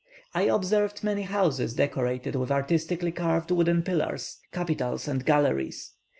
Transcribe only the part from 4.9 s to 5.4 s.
and